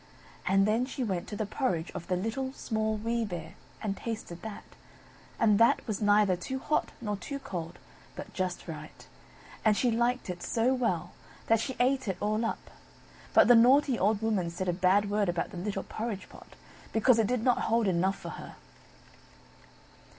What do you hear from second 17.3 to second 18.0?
not hold